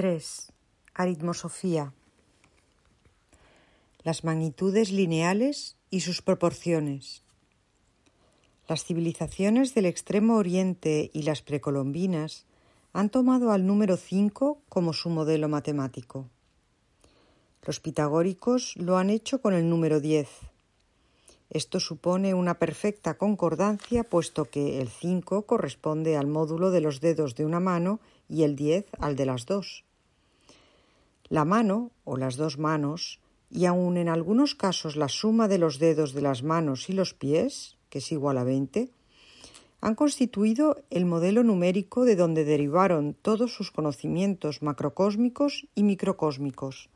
3. 0.00 0.50
Aritmosofía. 0.94 1.92
Las 4.02 4.24
magnitudes 4.24 4.92
lineales 4.92 5.76
y 5.90 6.00
sus 6.00 6.22
proporciones. 6.22 7.22
Las 8.66 8.82
civilizaciones 8.82 9.74
del 9.74 9.84
Extremo 9.84 10.38
Oriente 10.38 11.10
y 11.12 11.24
las 11.24 11.42
precolombinas 11.42 12.46
han 12.94 13.10
tomado 13.10 13.52
al 13.52 13.66
número 13.66 13.98
5 13.98 14.62
como 14.70 14.94
su 14.94 15.10
modelo 15.10 15.50
matemático. 15.50 16.30
Los 17.66 17.78
pitagóricos 17.80 18.76
lo 18.78 18.96
han 18.96 19.10
hecho 19.10 19.42
con 19.42 19.52
el 19.52 19.68
número 19.68 20.00
10. 20.00 20.30
Esto 21.50 21.78
supone 21.78 22.32
una 22.32 22.54
perfecta 22.54 23.18
concordancia 23.18 24.04
puesto 24.04 24.46
que 24.46 24.80
el 24.80 24.88
5 24.88 25.42
corresponde 25.42 26.16
al 26.16 26.26
módulo 26.26 26.70
de 26.70 26.80
los 26.80 27.02
dedos 27.02 27.34
de 27.34 27.44
una 27.44 27.60
mano 27.60 28.00
y 28.30 28.44
el 28.44 28.56
10 28.56 28.86
al 28.98 29.14
de 29.14 29.26
las 29.26 29.44
dos. 29.44 29.84
La 31.30 31.44
mano 31.44 31.92
o 32.02 32.16
las 32.16 32.34
dos 32.34 32.58
manos, 32.58 33.20
y 33.50 33.66
aun 33.66 33.96
en 33.96 34.08
algunos 34.08 34.56
casos 34.56 34.96
la 34.96 35.08
suma 35.08 35.46
de 35.46 35.58
los 35.58 35.78
dedos 35.78 36.12
de 36.12 36.22
las 36.22 36.42
manos 36.42 36.90
y 36.90 36.92
los 36.92 37.14
pies, 37.14 37.76
que 37.88 37.98
es 37.98 38.10
igual 38.10 38.36
a 38.36 38.42
20, 38.42 38.90
han 39.80 39.94
constituido 39.94 40.82
el 40.90 41.06
modelo 41.06 41.44
numérico 41.44 42.04
de 42.04 42.16
donde 42.16 42.44
derivaron 42.44 43.14
todos 43.14 43.54
sus 43.54 43.70
conocimientos 43.70 44.60
macrocósmicos 44.60 45.68
y 45.76 45.84
microcósmicos, 45.84 46.90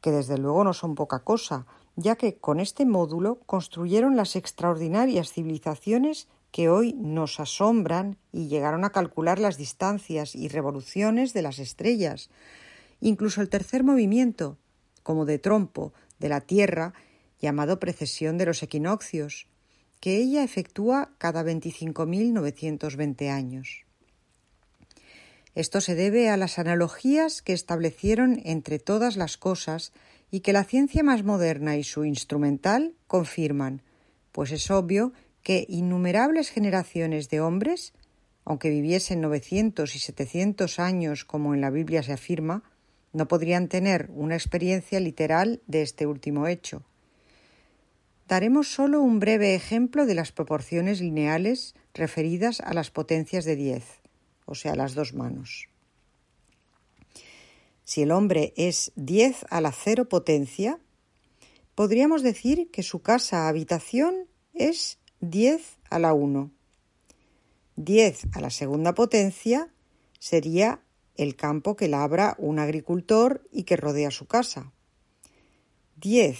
que 0.00 0.10
desde 0.10 0.38
luego 0.38 0.64
no 0.64 0.72
son 0.72 0.94
poca 0.94 1.18
cosa, 1.18 1.66
ya 1.96 2.16
que 2.16 2.38
con 2.38 2.60
este 2.60 2.86
módulo 2.86 3.40
construyeron 3.44 4.16
las 4.16 4.36
extraordinarias 4.36 5.34
civilizaciones 5.34 6.28
que 6.50 6.70
hoy 6.70 6.94
nos 6.94 7.38
asombran 7.38 8.16
y 8.32 8.48
llegaron 8.48 8.86
a 8.86 8.90
calcular 8.90 9.38
las 9.38 9.58
distancias 9.58 10.34
y 10.34 10.48
revoluciones 10.48 11.34
de 11.34 11.42
las 11.42 11.58
estrellas, 11.58 12.30
incluso 13.00 13.40
el 13.40 13.48
tercer 13.48 13.84
movimiento, 13.84 14.58
como 15.02 15.24
de 15.24 15.38
trompo, 15.38 15.92
de 16.18 16.28
la 16.28 16.40
Tierra, 16.40 16.94
llamado 17.40 17.80
precesión 17.80 18.38
de 18.38 18.46
los 18.46 18.62
equinoccios, 18.62 19.48
que 20.00 20.16
ella 20.16 20.42
efectúa 20.42 21.10
cada 21.18 21.42
25.920 21.42 23.30
años. 23.30 23.84
Esto 25.54 25.80
se 25.80 25.94
debe 25.94 26.30
a 26.30 26.36
las 26.36 26.58
analogías 26.58 27.42
que 27.42 27.52
establecieron 27.52 28.40
entre 28.44 28.78
todas 28.78 29.16
las 29.16 29.36
cosas 29.36 29.92
y 30.30 30.40
que 30.40 30.52
la 30.52 30.64
ciencia 30.64 31.02
más 31.02 31.24
moderna 31.24 31.76
y 31.76 31.84
su 31.84 32.04
instrumental 32.04 32.94
confirman, 33.08 33.82
pues 34.32 34.52
es 34.52 34.70
obvio 34.70 35.12
que 35.42 35.66
innumerables 35.68 36.50
generaciones 36.50 37.28
de 37.28 37.40
hombres, 37.40 37.92
aunque 38.44 38.70
viviesen 38.70 39.20
900 39.20 39.94
y 39.96 39.98
700 39.98 40.78
años 40.78 41.24
como 41.24 41.54
en 41.54 41.60
la 41.60 41.70
Biblia 41.70 42.02
se 42.02 42.12
afirma, 42.12 42.62
no 43.12 43.28
podrían 43.28 43.68
tener 43.68 44.10
una 44.14 44.36
experiencia 44.36 45.00
literal 45.00 45.60
de 45.66 45.82
este 45.82 46.06
último 46.06 46.46
hecho. 46.46 46.82
Daremos 48.28 48.68
solo 48.68 49.00
un 49.00 49.18
breve 49.18 49.54
ejemplo 49.54 50.06
de 50.06 50.14
las 50.14 50.30
proporciones 50.30 51.00
lineales 51.00 51.74
referidas 51.94 52.60
a 52.60 52.72
las 52.74 52.90
potencias 52.90 53.44
de 53.44 53.56
10, 53.56 53.84
o 54.46 54.54
sea, 54.54 54.76
las 54.76 54.94
dos 54.94 55.14
manos. 55.14 55.68
Si 57.84 58.02
el 58.02 58.12
hombre 58.12 58.52
es 58.56 58.92
10 58.94 59.46
a 59.50 59.60
la 59.60 59.72
cero 59.72 60.08
potencia, 60.08 60.78
podríamos 61.74 62.22
decir 62.22 62.70
que 62.70 62.84
su 62.84 63.02
casa 63.02 63.48
habitación 63.48 64.28
es 64.54 65.00
10 65.20 65.78
a 65.90 65.98
la 65.98 66.12
1. 66.12 66.52
10 67.74 68.26
a 68.32 68.40
la 68.40 68.50
segunda 68.50 68.94
potencia 68.94 69.72
sería 70.20 70.82
el 71.22 71.36
campo 71.36 71.76
que 71.76 71.88
labra 71.88 72.34
un 72.38 72.58
agricultor 72.58 73.46
y 73.52 73.64
que 73.64 73.76
rodea 73.76 74.10
su 74.10 74.26
casa. 74.26 74.72
10 75.96 76.38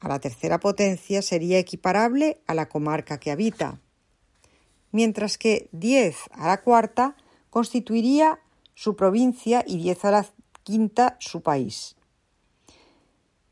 a 0.00 0.08
la 0.08 0.18
tercera 0.18 0.60
potencia 0.60 1.22
sería 1.22 1.58
equiparable 1.58 2.42
a 2.46 2.54
la 2.54 2.68
comarca 2.68 3.18
que 3.18 3.30
habita, 3.30 3.80
mientras 4.90 5.38
que 5.38 5.70
10 5.72 6.16
a 6.32 6.48
la 6.48 6.60
cuarta 6.60 7.16
constituiría 7.48 8.40
su 8.74 8.94
provincia 8.94 9.64
y 9.66 9.78
10 9.78 10.04
a 10.04 10.10
la 10.10 10.26
quinta 10.64 11.16
su 11.18 11.40
país. 11.40 11.96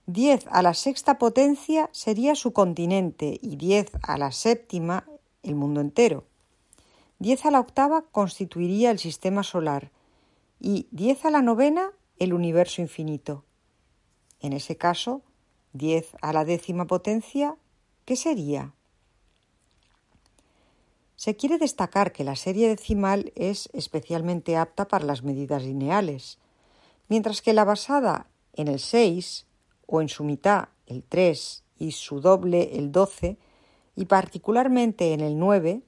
10 0.04 0.48
a 0.50 0.60
la 0.60 0.74
sexta 0.74 1.18
potencia 1.18 1.88
sería 1.92 2.34
su 2.34 2.52
continente 2.52 3.38
y 3.40 3.56
10 3.56 3.92
a 4.02 4.18
la 4.18 4.32
séptima 4.32 5.06
el 5.42 5.54
mundo 5.54 5.80
entero. 5.80 6.26
10 7.20 7.46
a 7.46 7.50
la 7.52 7.60
octava 7.60 8.02
constituiría 8.02 8.90
el 8.90 8.98
sistema 8.98 9.42
solar 9.42 9.90
y 10.60 10.86
10 10.90 11.24
a 11.24 11.30
la 11.30 11.42
novena 11.42 11.90
el 12.18 12.34
universo 12.34 12.82
infinito. 12.82 13.44
En 14.40 14.52
ese 14.52 14.76
caso, 14.76 15.22
10 15.72 16.16
a 16.20 16.32
la 16.32 16.44
décima 16.44 16.86
potencia, 16.86 17.56
¿qué 18.04 18.16
sería? 18.16 18.74
Se 21.16 21.36
quiere 21.36 21.58
destacar 21.58 22.12
que 22.12 22.24
la 22.24 22.36
serie 22.36 22.68
decimal 22.68 23.32
es 23.34 23.68
especialmente 23.72 24.56
apta 24.56 24.88
para 24.88 25.04
las 25.04 25.22
medidas 25.22 25.62
lineales, 25.62 26.38
mientras 27.08 27.42
que 27.42 27.52
la 27.52 27.64
basada 27.64 28.26
en 28.54 28.68
el 28.68 28.80
6 28.80 29.46
o 29.86 30.00
en 30.00 30.08
su 30.08 30.24
mitad 30.24 30.68
el 30.86 31.02
3 31.04 31.64
y 31.78 31.92
su 31.92 32.20
doble 32.20 32.76
el 32.78 32.92
12 32.92 33.38
y 33.96 34.04
particularmente 34.06 35.12
en 35.12 35.20
el 35.20 35.38
9 35.38 35.82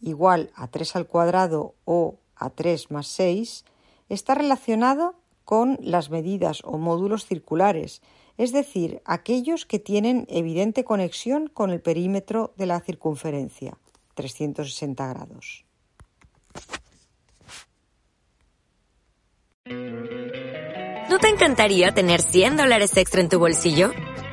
igual 0.00 0.50
a 0.54 0.68
3 0.68 0.96
al 0.96 1.06
cuadrado 1.06 1.74
o 1.84 2.18
a 2.36 2.50
3 2.50 2.90
más 2.90 3.08
6 3.08 3.64
está 4.08 4.34
relacionado 4.34 5.14
con 5.44 5.78
las 5.80 6.10
medidas 6.10 6.60
o 6.64 6.78
módulos 6.78 7.26
circulares 7.26 8.02
es 8.38 8.52
decir, 8.52 9.02
aquellos 9.04 9.66
que 9.66 9.80
tienen 9.80 10.24
evidente 10.28 10.84
conexión 10.84 11.48
con 11.48 11.70
el 11.70 11.80
perímetro 11.80 12.54
de 12.56 12.66
la 12.66 12.80
circunferencia, 12.80 13.76
360 14.14 15.06
grados. 15.08 15.64
¿No 21.10 21.18
te 21.18 21.28
encantaría 21.28 21.92
tener 21.92 22.22
100 22.22 22.56
dólares 22.56 22.96
extra 22.96 23.20
en 23.20 23.28
tu 23.28 23.40
bolsillo? 23.40 23.90